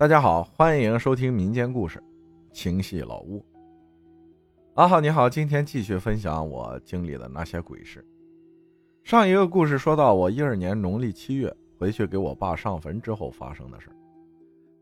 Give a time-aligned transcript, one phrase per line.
[0.00, 1.98] 大家好，欢迎收听民间故事
[2.54, 3.38] 《情系老屋》。
[4.72, 8.02] 阿浩你好，今天继续分享我经历的那些鬼事。
[9.04, 13.90] 上一个故事说到我一二年农历七月回去给我爸上坟之后发生的事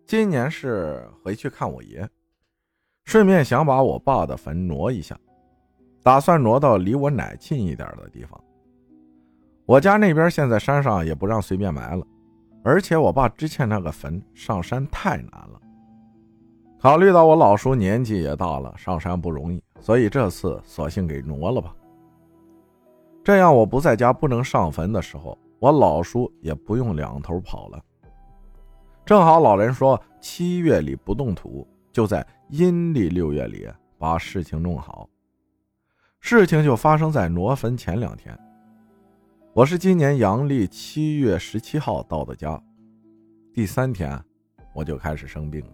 [0.06, 2.08] 今年是回去看我爷，
[3.04, 5.18] 顺便想把我爸的坟挪一下，
[6.00, 8.40] 打算挪到离我奶近一点的地方。
[9.66, 12.06] 我家那边现在山上也不让随便埋了。
[12.62, 15.60] 而且我爸之前那个坟上山太难了，
[16.80, 21.74] 考虑到我老叔年纪也大了，上山不容易，所以这次索性给挪了吧。
[23.24, 27.82] 这样我不在家不能上坟的时候，我老叔也不用两头跑了。
[29.04, 35.08] 正好老人说七月里不动土，就在阴历六月里把事情弄好。
[36.20, 38.38] 事情就发生在挪坟前两天。
[39.58, 42.62] 我是今年阳历七月十七号到的家，
[43.52, 44.16] 第三天
[44.72, 45.72] 我就开始生病了。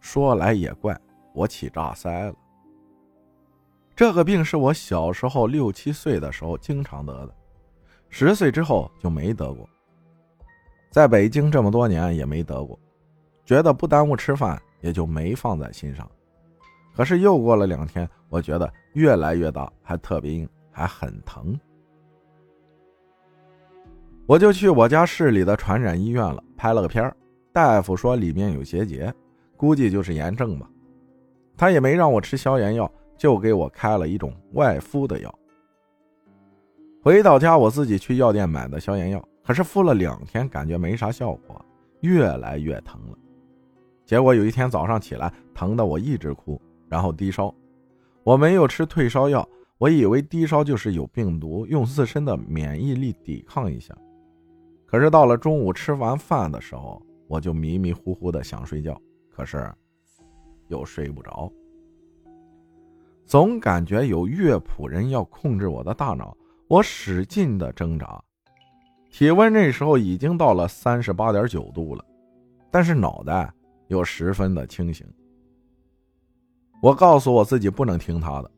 [0.00, 1.00] 说来也怪，
[1.32, 2.34] 我起炸腮了。
[3.94, 7.32] 这个病是我小时候六七岁的时候经常得的，
[8.08, 9.64] 十岁之后就没得过。
[10.90, 12.76] 在北京这么多年也没得过，
[13.44, 16.10] 觉得不耽误吃饭，也就没放在心上。
[16.96, 21.56] 可是又过了两天，我觉得越来越大，还特别硬，还很疼。
[24.28, 27.10] 我就去我家市里的传染医院了，拍了个片
[27.50, 29.10] 大夫说里面有结节，
[29.56, 30.68] 估计就是炎症吧。
[31.56, 35.34] 他也没让我吃消炎药，就给我开了一种外敷的药。
[37.02, 41.64] 回到家，我自己去药店买的消炎药，可是敷了两天，感觉没啥效果，
[42.00, 43.16] 越来越疼了。
[44.04, 47.52] 结果有一天早上起来，疼得我一直哭，然后低烧。
[48.24, 49.48] 我没有吃退烧药，
[49.78, 53.96] 我以为低烧就是有病毒，用自身的免疫力抵抗一下。
[54.90, 59.70] 可是到了中午吃完饭的时候，我就迷迷糊糊的想睡觉，可是
[60.68, 61.52] 又睡不着，
[63.26, 66.34] 总感觉有乐谱人要控制我的大脑，
[66.68, 68.18] 我使劲的挣扎，
[69.10, 72.02] 体温那时候已经到了三十八点九度了，
[72.70, 73.52] 但是脑袋
[73.88, 75.06] 又十分的清醒。
[76.80, 78.50] 我告诉我自己不能听他的，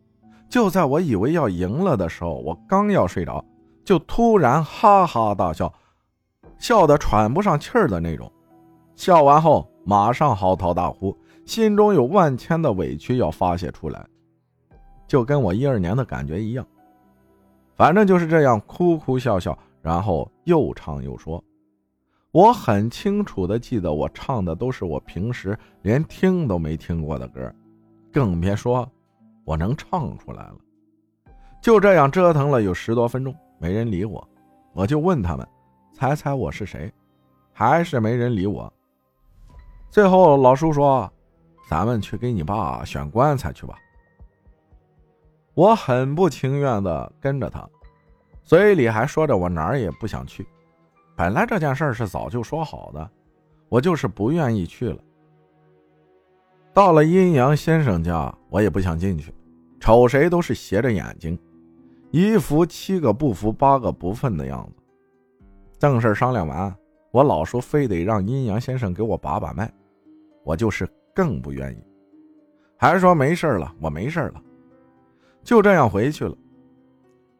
[0.48, 3.44] 就在我以为要赢了的时候，我刚要睡着，
[3.84, 5.72] 就突然哈哈大笑。
[6.60, 8.30] 笑得喘不上气儿的那种，
[8.94, 11.16] 笑完后马上嚎啕大哭，
[11.46, 14.06] 心中有万千的委屈要发泄出来，
[15.08, 16.64] 就跟我一二年的感觉一样。
[17.74, 21.42] 反正就是这样，哭哭笑笑，然后又唱又说。
[22.30, 27.52] 我很清楚的记得，我唱的都是我平时连听都没听过的歌，
[28.12, 28.86] 更别说
[29.44, 30.56] 我能唱出来了。
[31.62, 34.28] 就这样折腾了有十多分钟，没人理我，
[34.74, 35.48] 我就问他们。
[36.00, 36.90] 猜猜我是谁？
[37.52, 38.72] 还是没人理我。
[39.90, 41.12] 最后老叔说
[41.68, 43.76] ：“咱们去给你爸选棺材去吧。”
[45.52, 47.68] 我很不情愿的跟着他，
[48.42, 50.46] 嘴里还说着我哪儿也不想去。
[51.14, 53.10] 本来这件事是早就说好的，
[53.68, 54.98] 我就是不愿意去了。
[56.72, 59.34] 到了阴阳先生家，我也不想进去，
[59.78, 61.38] 瞅谁都是斜着眼睛，
[62.10, 64.79] 一副七个不服八个不忿的样子。
[65.80, 66.76] 正事商量完，
[67.10, 69.72] 我老叔非得让阴阳先生给我把把脉，
[70.44, 71.82] 我就是更不愿意，
[72.76, 74.42] 还说没事了，我没事了，
[75.42, 76.36] 就这样回去了。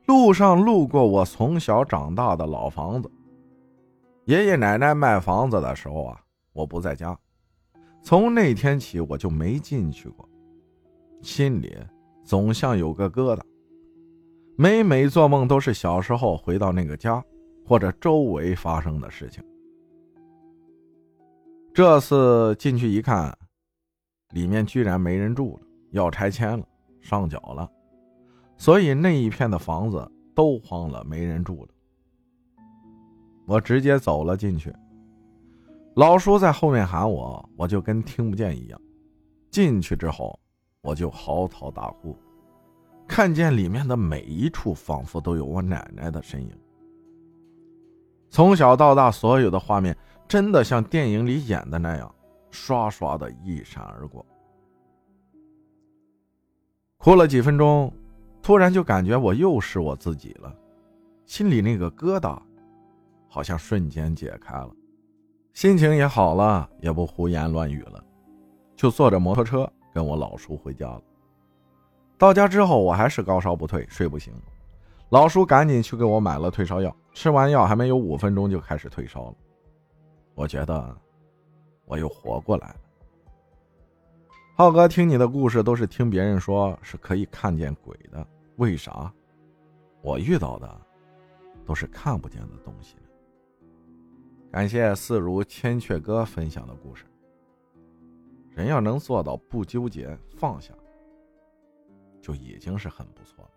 [0.06, 3.11] 路上路过我从小长大的老房子，
[4.25, 6.19] 爷爷奶奶卖房子的时候啊，
[6.55, 7.15] 我不在家，
[8.03, 10.27] 从那天起我就没进去过，
[11.21, 11.77] 心里
[12.25, 13.43] 总像有个疙瘩，
[14.57, 17.22] 每每做梦都是小时候回到那个家。
[17.70, 19.41] 或者周围发生的事情。
[21.72, 23.32] 这次进去一看，
[24.31, 26.66] 里面居然没人住了，要拆迁了，
[27.00, 27.70] 上缴了，
[28.56, 30.04] 所以那一片的房子
[30.34, 31.69] 都荒了，没人住了。
[33.47, 34.75] 我直接走了进去，
[35.94, 38.80] 老叔在后面喊我，我就跟听不见一样。
[39.48, 40.36] 进去之后，
[40.83, 42.18] 我就嚎啕大哭，
[43.06, 46.50] 看见里面的每一处仿佛都有我奶奶的身影。
[48.30, 49.97] 从小到大，所有的画面
[50.28, 52.15] 真的像电影里演的那样，
[52.50, 54.24] 刷刷的一闪而过。
[56.97, 57.92] 哭了几分钟，
[58.41, 60.54] 突然就感觉我又是我自己了，
[61.27, 62.38] 心里那个疙瘩
[63.28, 64.71] 好像瞬间解开了，
[65.53, 68.04] 心情也好了，也不胡言乱语了，
[68.76, 71.03] 就坐着摩托车跟我老叔回家了。
[72.16, 74.33] 到家之后，我还是高烧不退，睡不醒。
[75.09, 79.34] 老叔赶紧去给我买了退烧药，吃完药还没有五分钟就开始退烧了。
[80.34, 80.97] 我觉得
[81.84, 82.77] 我又活过来了。
[84.57, 88.27] 浩哥，听你的故事都是听别人说是可以看见鬼的，
[88.57, 89.12] 为啥？
[90.03, 90.80] 我遇到的
[91.65, 92.97] 都是看不见的东西。
[94.51, 97.04] 感谢四如千雀哥分享的故事。
[98.51, 100.74] 人要能做到不纠结放下，
[102.21, 103.51] 就已经是很不错了。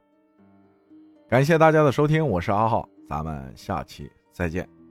[1.27, 4.82] 感谢大家的收听，我是阿浩，咱们下期再见。